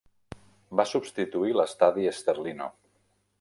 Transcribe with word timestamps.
Va 0.79 0.85
substituir 0.91 1.53
l'Estadi 1.59 2.07
Sterlino. 2.21 2.71